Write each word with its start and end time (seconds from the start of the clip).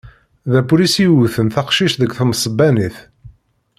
D 0.51 0.53
apulis 0.59 0.95
i 1.03 1.05
yewten 1.05 1.47
taqcict 1.55 1.95
deg 2.01 2.11
temesbanit. 2.17 2.97